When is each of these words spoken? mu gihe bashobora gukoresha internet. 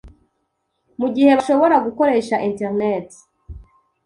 mu 0.99 1.07
gihe 1.13 1.29
bashobora 1.37 1.75
gukoresha 1.85 2.35
internet. 2.49 3.07